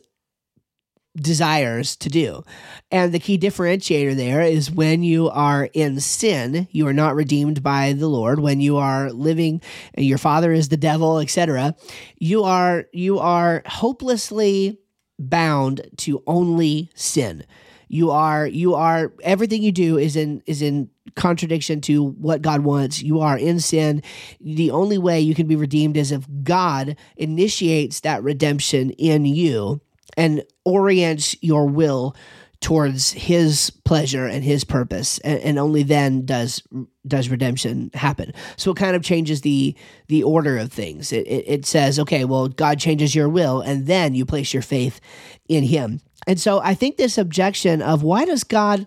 [1.16, 2.44] desires to do.
[2.90, 7.62] And the key differentiator there is when you are in sin, you are not redeemed
[7.62, 8.40] by the Lord.
[8.40, 9.60] When you are living,
[9.96, 11.74] your father is the devil, etc.
[12.18, 14.78] You are you are hopelessly
[15.18, 17.44] bound to only sin.
[17.88, 22.60] You are you are everything you do is in is in contradiction to what God
[22.60, 23.02] wants.
[23.02, 24.02] You are in sin.
[24.40, 29.80] The only way you can be redeemed is if God initiates that redemption in you
[30.16, 32.14] and orients your will
[32.60, 36.62] towards his pleasure and his purpose and, and, only then does
[37.06, 38.32] does redemption happen.
[38.56, 39.76] So it kind of changes the
[40.08, 41.12] the order of things.
[41.12, 44.62] It, it, it says okay well god changes your will and then you place your
[44.62, 45.00] faith
[45.48, 46.00] in him.
[46.26, 48.86] And so i think this objection of why does god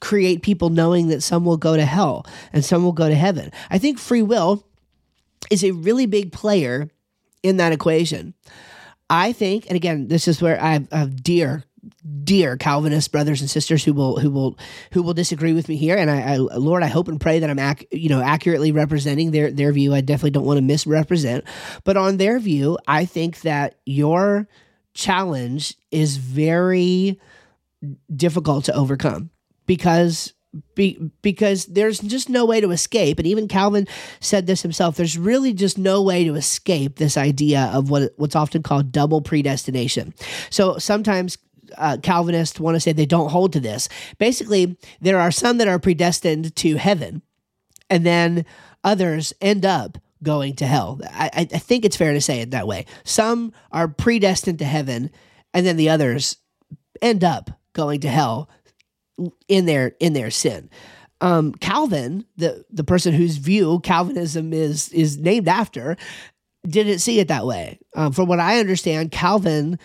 [0.00, 3.52] create people knowing that some will go to hell and some will go to heaven?
[3.70, 4.64] I think free will
[5.50, 6.90] is a really big player
[7.42, 8.34] in that equation
[9.10, 11.64] I think, and again, this is where I have dear,
[12.24, 14.58] dear Calvinist brothers and sisters who will who will
[14.92, 15.96] who will disagree with me here.
[15.96, 19.30] And I, I Lord, I hope and pray that I'm ac- you know accurately representing
[19.30, 19.94] their their view.
[19.94, 21.44] I definitely don't want to misrepresent,
[21.84, 24.48] but on their view, I think that your
[24.94, 27.20] challenge is very
[28.14, 29.30] difficult to overcome
[29.66, 30.34] because
[30.74, 33.18] be, because there's just no way to escape.
[33.18, 33.86] And even Calvin
[34.20, 34.96] said this himself.
[34.96, 39.20] There's really just no way to escape this idea of what what's often called double
[39.20, 40.14] predestination.
[40.50, 41.38] So sometimes
[41.76, 43.88] uh, Calvinists want to say they don't hold to this.
[44.18, 47.22] Basically, there are some that are predestined to heaven,
[47.90, 48.44] and then
[48.84, 51.00] others end up going to hell.
[51.04, 52.86] I, I think it's fair to say it that way.
[53.04, 55.10] Some are predestined to heaven,
[55.52, 56.36] and then the others
[57.00, 58.48] end up going to hell
[59.48, 60.70] in their in their sin.
[61.20, 65.96] Um, Calvin, the the person whose view Calvinism is is named after,
[66.66, 67.78] didn't see it that way.
[67.94, 69.78] Um, from what I understand, Calvin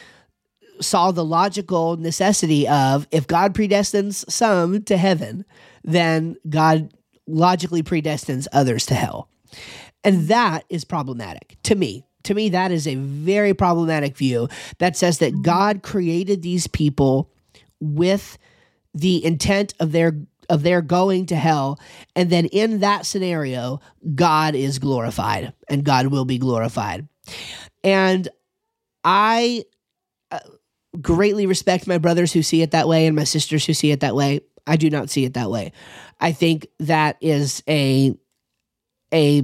[0.81, 5.45] saw the logical necessity of if God predestines some to heaven,
[5.83, 6.93] then God
[7.27, 9.29] logically predestines others to hell.
[10.03, 12.05] And that is problematic to me.
[12.23, 14.47] To me, that is a very problematic view
[14.79, 17.29] that says that God created these people
[17.79, 18.37] with
[18.93, 21.79] the intent of their of their going to hell.
[22.15, 23.79] And then in that scenario
[24.15, 27.07] god is glorified and god will be glorified.
[27.83, 28.27] And
[29.03, 29.63] i
[30.31, 30.39] uh,
[31.01, 34.01] greatly respect my brothers who see it that way and my sisters who see it
[34.01, 34.41] that way.
[34.65, 35.73] I do not see it that way.
[36.19, 38.15] I think that is a
[39.13, 39.43] a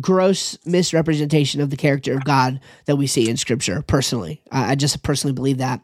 [0.00, 3.82] gross misrepresentation of the character of God that we see in Scripture.
[3.82, 5.80] Personally, I, I just personally believe that,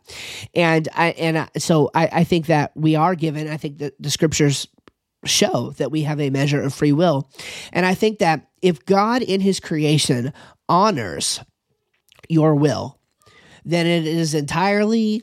[0.55, 3.49] and I and I, so I, I think that we are given.
[3.49, 4.67] I think that the Scriptures
[5.25, 7.31] show that we have a measure of free will,
[7.73, 10.33] and I think that if God in His creation
[10.69, 11.41] honors
[12.29, 12.99] your will,
[13.65, 15.23] then it is entirely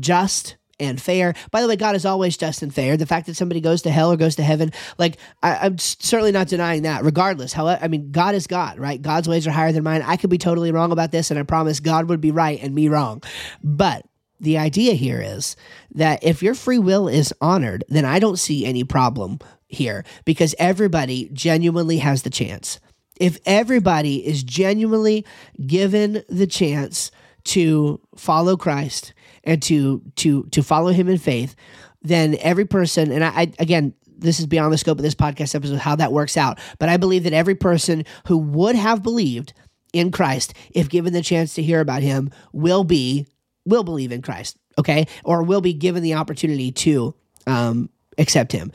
[0.00, 1.34] just and fair.
[1.50, 2.96] By the way, God is always just and fair.
[2.96, 6.32] The fact that somebody goes to hell or goes to heaven, like I, am certainly
[6.32, 7.04] not denying that.
[7.04, 9.00] Regardless, how I mean, God is God, right?
[9.00, 10.02] God's ways are higher than mine.
[10.02, 12.74] I could be totally wrong about this, and I promise God would be right and
[12.74, 13.22] me wrong.
[13.62, 14.04] But
[14.40, 15.56] the idea here is
[15.94, 20.54] that if your free will is honored, then I don't see any problem here because
[20.58, 22.80] everybody genuinely has the chance.
[23.20, 25.24] If everybody is genuinely
[25.64, 27.12] given the chance
[27.44, 29.14] to follow Christ
[29.44, 31.54] and to to to follow him in faith,
[32.02, 35.54] then every person and I, I again this is beyond the scope of this podcast
[35.54, 39.52] episode how that works out, but I believe that every person who would have believed
[39.92, 43.26] in Christ if given the chance to hear about him will be
[43.64, 45.06] will believe in Christ, okay?
[45.24, 47.14] Or will be given the opportunity to
[47.46, 48.72] um, accept him.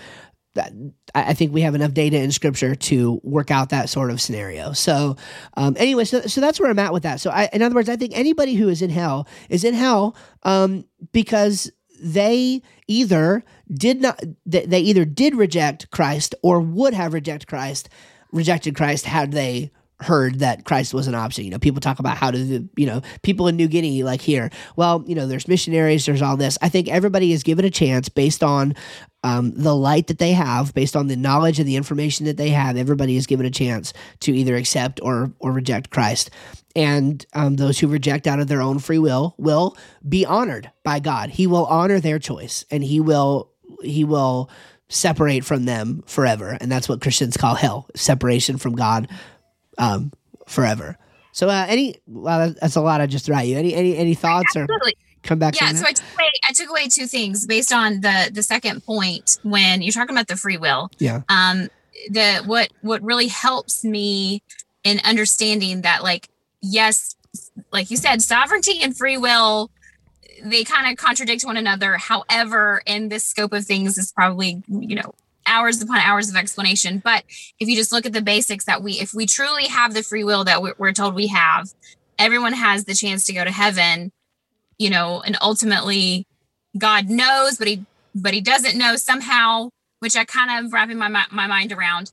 [1.16, 4.74] I think we have enough data in scripture to work out that sort of scenario.
[4.74, 5.16] So,
[5.56, 7.20] um, anyway, so, so that's where I'm at with that.
[7.20, 10.16] So, I, in other words, I think anybody who is in hell is in hell
[10.44, 13.44] um, because they either
[13.74, 17.90] did not, they either did reject Christ or would have rejected Christ,
[18.32, 21.44] rejected Christ had they heard that Christ was an option.
[21.44, 24.52] You know, people talk about how to, you know, people in New Guinea, like here,
[24.76, 26.58] well, you know, there's missionaries, there's all this.
[26.62, 28.76] I think everybody is given a chance based on
[29.24, 32.50] um, the light that they have, based on the knowledge and the information that they
[32.50, 32.78] have.
[32.78, 36.30] Everybody is given a chance to either accept or or reject Christ.
[36.76, 39.76] And um, those who reject out of their own free will will
[40.08, 41.32] be honored by God.
[41.32, 43.50] He will honor their choice, and he will
[43.82, 44.52] he will
[44.90, 46.56] separate from them forever.
[46.62, 49.10] And that's what Christians call hell: separation from God
[49.78, 50.12] um,
[50.48, 50.98] forever.
[51.32, 53.58] So, uh, any well, that's a lot I just threw at you.
[53.58, 54.94] Any any any thoughts Absolutely.
[54.94, 55.60] or come back?
[55.60, 55.72] Yeah.
[55.74, 59.38] So I took away I took away two things based on the the second point
[59.44, 60.90] when you're talking about the free will.
[60.98, 61.22] Yeah.
[61.30, 61.70] Um,
[62.10, 64.42] the what what really helps me
[64.84, 66.30] in understanding that like
[66.62, 67.16] yes,
[67.72, 69.70] like you said, sovereignty and free will
[70.44, 71.98] they kind of contradict one another.
[71.98, 75.14] However, in this scope of things is probably, you know,
[75.48, 77.00] hours upon hours of explanation.
[77.04, 77.24] But
[77.60, 80.24] if you just look at the basics that we, if we truly have the free
[80.24, 81.70] will that we're, told we have,
[82.18, 84.12] everyone has the chance to go to heaven,
[84.78, 86.26] you know, and ultimately
[86.78, 91.08] God knows, but he, but he doesn't know somehow, which I kind of wrapping my,
[91.08, 92.12] my mind around.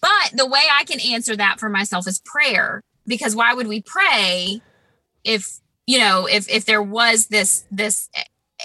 [0.00, 3.80] But the way I can answer that for myself is prayer, because why would we
[3.80, 4.60] pray
[5.24, 8.08] if you know if if there was this this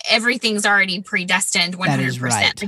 [0.10, 2.63] everything's already predestined 100% right.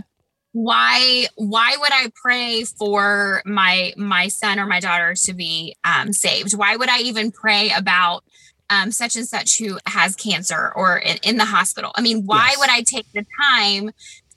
[0.52, 6.12] Why why would i pray for my my son or my daughter to be um,
[6.12, 8.24] saved why would i even pray about
[8.72, 12.48] um, such and such who has cancer or in, in the hospital i mean why
[12.50, 12.60] yes.
[12.60, 13.92] would i take the time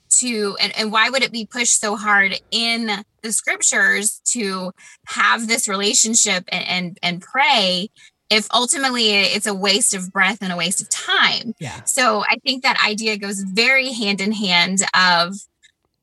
[0.09, 4.71] to and, and why would it be pushed so hard in the scriptures to
[5.07, 7.89] have this relationship and and, and pray
[8.29, 11.53] if ultimately it's a waste of breath and a waste of time.
[11.59, 11.83] Yeah.
[11.83, 15.35] So I think that idea goes very hand in hand of,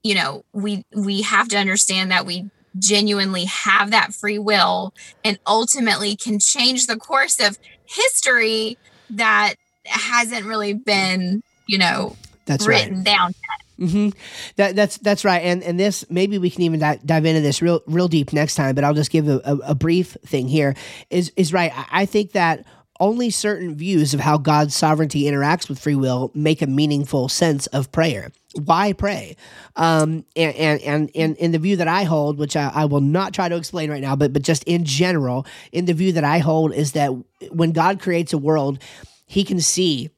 [0.02, 5.38] you know, we we have to understand that we genuinely have that free will and
[5.46, 8.78] ultimately can change the course of history
[9.10, 13.04] that hasn't really been, you know, that's written right.
[13.04, 13.34] down
[13.80, 14.10] Mm-hmm.
[14.56, 17.62] That, that's that's right, and and this maybe we can even dive, dive into this
[17.62, 18.74] real real deep next time.
[18.74, 20.74] But I'll just give a, a, a brief thing here.
[21.08, 21.72] Is is right?
[21.74, 22.66] I, I think that
[23.00, 27.66] only certain views of how God's sovereignty interacts with free will make a meaningful sense
[27.68, 28.30] of prayer.
[28.54, 29.36] Why pray?
[29.76, 33.00] Um, and, and, and, and in the view that I hold, which I, I will
[33.00, 36.24] not try to explain right now, but, but just in general, in the view that
[36.24, 37.10] I hold, is that
[37.50, 38.80] when God creates a world,
[39.26, 40.10] he can see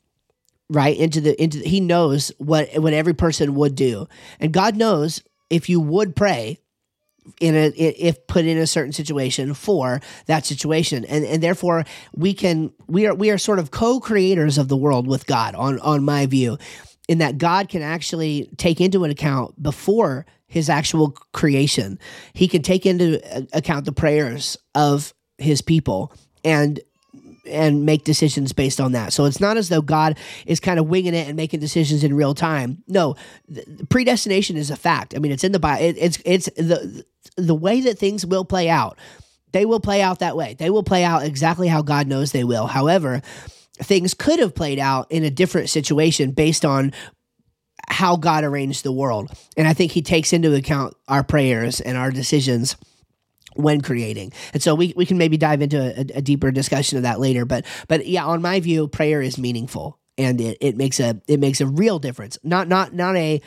[0.70, 4.08] right into the into the, he knows what what every person would do
[4.40, 6.58] and god knows if you would pray
[7.40, 12.34] in a if put in a certain situation for that situation and and therefore we
[12.34, 16.04] can we are we are sort of co-creators of the world with god on on
[16.04, 16.58] my view
[17.08, 21.98] in that god can actually take into account before his actual creation
[22.32, 23.20] he can take into
[23.52, 26.12] account the prayers of his people
[26.44, 26.80] and
[27.46, 29.12] and make decisions based on that.
[29.12, 32.14] So it's not as though God is kind of winging it and making decisions in
[32.14, 32.82] real time.
[32.86, 33.16] No,
[33.88, 35.14] predestination is a fact.
[35.14, 35.84] I mean, it's in the Bible.
[35.84, 37.04] It, it's it's the
[37.36, 38.98] the way that things will play out.
[39.52, 40.54] They will play out that way.
[40.58, 42.66] They will play out exactly how God knows they will.
[42.66, 43.22] However,
[43.74, 46.92] things could have played out in a different situation based on
[47.88, 49.30] how God arranged the world.
[49.56, 52.76] And I think he takes into account our prayers and our decisions
[53.54, 54.32] when creating.
[54.54, 57.44] And so we, we can maybe dive into a, a, deeper discussion of that later.
[57.44, 61.40] But but yeah, on my view, prayer is meaningful and it, it makes a it
[61.40, 62.38] makes a real difference.
[62.42, 63.40] Not not not a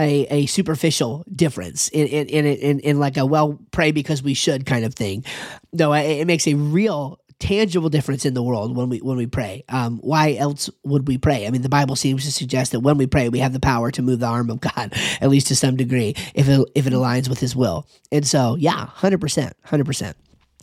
[0.00, 4.34] a, a superficial difference in in, in in in like a well pray because we
[4.34, 5.24] should kind of thing.
[5.72, 9.26] No, it, it makes a real tangible difference in the world when we when we
[9.26, 9.64] pray.
[9.68, 11.46] Um, why else would we pray?
[11.46, 13.90] I mean, the Bible seems to suggest that when we pray, we have the power
[13.90, 16.92] to move the arm of God, at least to some degree, if it if it
[16.92, 17.86] aligns with His will.
[18.12, 20.16] And so, yeah, hundred percent, hundred percent.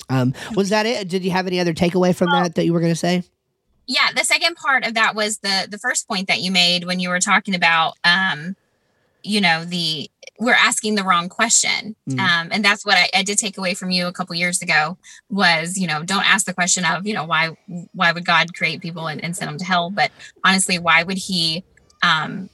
[0.09, 1.09] Um, was that it?
[1.09, 3.23] Did you have any other takeaway from that that you were going to say?
[3.87, 6.99] Yeah, the second part of that was the the first point that you made when
[6.99, 8.55] you were talking about, um,
[9.23, 11.95] you know, the we're asking the wrong question.
[12.09, 12.19] Mm.
[12.19, 14.97] um, and that's what I, I, did take away from you a couple years ago
[15.29, 17.57] was you know don't ask the question of you know why
[17.93, 19.89] why would god create people and, and send them to hell?
[19.89, 20.11] But
[20.43, 21.63] honestly why would he
[22.03, 22.49] um,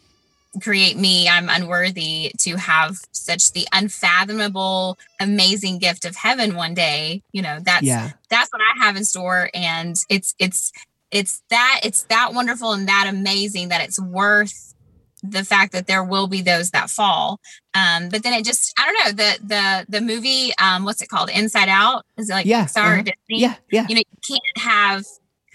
[0.62, 1.28] create me?
[1.28, 7.21] I'm unworthy to have such the unfathomable amazing gift of heaven one day.
[7.32, 8.12] You know that's yeah.
[8.30, 9.49] that's what i have in store.
[9.54, 10.71] And it's it's
[11.12, 14.72] it's that it's that wonderful and that amazing that it's worth
[15.23, 17.39] the fact that there will be those that fall.
[17.73, 21.09] Um, but then it just I don't know the the the movie um, what's it
[21.09, 23.01] called Inside Out is it like yeah, Pixar uh-huh.
[23.03, 23.15] Disney?
[23.29, 23.86] Yeah, yeah.
[23.88, 25.05] You know you can't have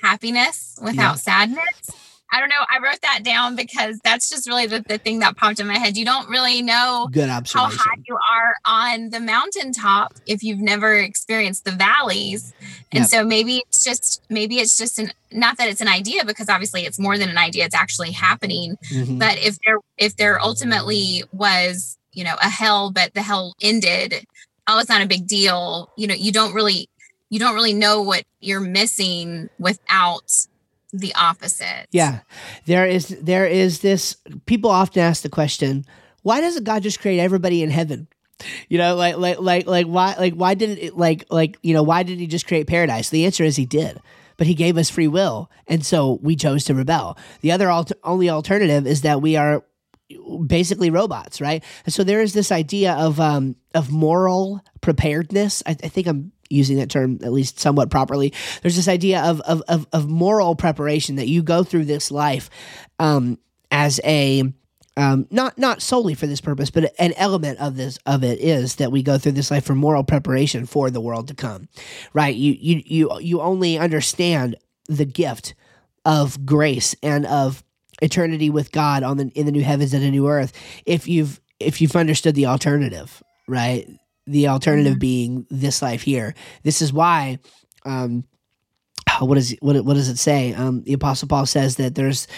[0.03, 1.15] happiness without yeah.
[1.15, 2.08] sadness.
[2.31, 2.65] I don't know.
[2.71, 5.79] I wrote that down because that's just really the, the thing that popped in my
[5.79, 5.97] head.
[5.97, 10.95] You don't really know Good how high you are on the mountaintop if you've never
[10.95, 12.53] experienced the valleys.
[12.93, 13.09] And yep.
[13.09, 16.83] so maybe it's just maybe it's just an not that it's an idea because obviously
[16.83, 18.77] it's more than an idea, it's actually happening.
[18.91, 19.19] Mm-hmm.
[19.19, 24.27] But if there if there ultimately was, you know, a hell, but the hell ended,
[24.67, 25.91] oh, it's not a big deal.
[25.97, 26.91] You know, you don't really
[27.31, 30.47] you don't really know what you're missing without
[30.93, 31.87] the opposite.
[31.91, 32.21] Yeah.
[32.67, 35.85] There is there is this people often ask the question,
[36.23, 38.09] why doesn't God just create everybody in heaven?
[38.69, 41.83] You know, like like like like why like why didn't it like like you know,
[41.83, 43.11] why did he just create paradise?
[43.11, 44.01] The answer is he did.
[44.37, 47.19] But he gave us free will, and so we chose to rebel.
[47.41, 49.65] The other alter- only alternative is that we are
[50.47, 51.63] basically robots, right?
[51.85, 55.63] And so there is this idea of um, of moral preparedness.
[55.67, 58.33] I, I, think I'm using that term at least somewhat properly.
[58.63, 62.51] There's this idea of of of, of moral preparation that you go through this life
[62.99, 63.39] um,
[63.71, 64.53] as a
[64.99, 68.77] um, not not solely for this purpose, but an element of this of it is
[68.77, 71.69] that we go through this life for moral preparation for the world to come,
[72.13, 72.35] right?
[72.35, 74.57] You you you you only understand
[74.89, 75.55] the gift
[76.05, 77.63] of grace and of
[78.03, 80.53] eternity with God on the in the new heavens and the new earth
[80.85, 83.89] if you've if you've understood the alternative, right?
[84.29, 84.99] The alternative mm-hmm.
[84.99, 86.35] being this life here.
[86.63, 87.39] This is why
[87.85, 88.25] um,
[89.21, 90.55] what is what what does it say?
[90.55, 92.29] Um, the Apostle Paul says that there's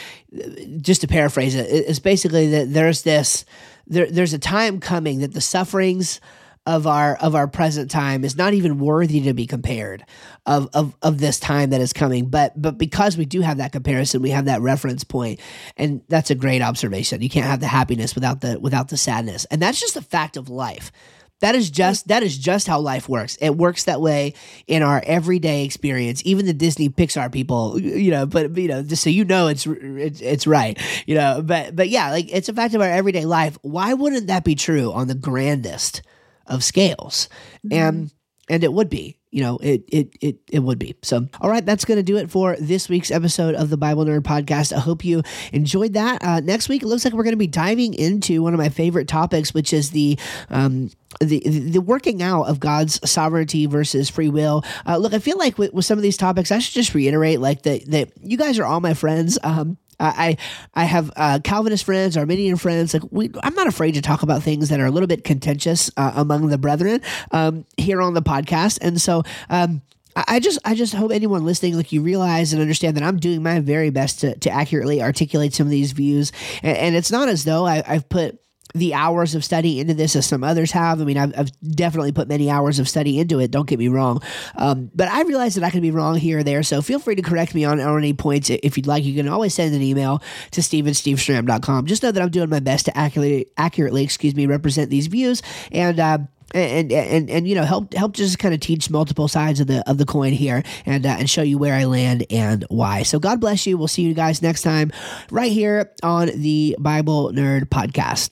[0.81, 3.45] just to paraphrase it, it's basically that there's this
[3.87, 6.21] there, there's a time coming that the sufferings
[6.67, 10.05] of our of our present time is not even worthy to be compared
[10.45, 13.73] of of of this time that is coming but but because we do have that
[13.73, 15.41] comparison we have that reference point
[15.79, 19.47] and that's a great observation you can't have the happiness without the without the sadness
[19.47, 20.93] and that's just a fact of life
[21.41, 23.37] that is just that is just how life works.
[23.41, 24.35] It works that way
[24.67, 26.23] in our everyday experience.
[26.25, 29.67] Even the Disney Pixar people, you know, but you know, just so you know, it's
[29.67, 31.43] it's, it's right, you know.
[31.43, 33.59] But but yeah, like it's a fact of our everyday life.
[33.63, 36.03] Why wouldn't that be true on the grandest
[36.47, 37.29] of scales?
[37.65, 37.73] Mm-hmm.
[37.73, 38.13] And
[38.51, 41.65] and it would be you know it it it it would be so all right
[41.65, 44.81] that's going to do it for this week's episode of the bible nerd podcast i
[44.81, 45.23] hope you
[45.53, 48.53] enjoyed that uh, next week it looks like we're going to be diving into one
[48.53, 50.19] of my favorite topics which is the
[50.51, 50.91] um,
[51.21, 54.65] the the working out of God's sovereignty versus free will.
[54.87, 57.41] Uh, look, I feel like with, with, some of these topics, I should just reiterate
[57.41, 59.39] like that that you guys are all my friends.
[59.43, 60.37] Um, I
[60.75, 62.95] I have uh, Calvinist friends, Arminian friends.
[62.95, 65.91] Like we, I'm not afraid to talk about things that are a little bit contentious
[65.97, 69.23] uh, among the brethren um, here on the podcast, and so.
[69.49, 69.83] Um,
[70.17, 73.45] I just I just hope anyone listening like you realize and understand that I'm doing
[73.45, 76.33] my very best to, to accurately articulate some of these views
[76.65, 78.41] and, and it's not as though I, I've put
[78.75, 81.01] the hours of study into this as some others have.
[81.01, 83.51] I mean, I've, I've, definitely put many hours of study into it.
[83.51, 84.23] Don't get me wrong.
[84.57, 86.63] Um, but I realize that I can be wrong here or there.
[86.63, 89.05] So feel free to correct me on, on any points if you'd like.
[89.05, 91.87] You can always send an email to stevenstevestram.com.
[91.87, 95.43] Just know that I'm doing my best to accurately, accurately excuse me, represent these views.
[95.73, 96.19] And, uh,
[96.53, 99.89] and and and you know help help just kind of teach multiple sides of the
[99.89, 103.03] of the coin here and uh, and show you where I land and why.
[103.03, 103.79] So God bless you.
[103.79, 104.93] We'll see you guys next time
[105.31, 108.29] right here on the Bible Nerd podcast.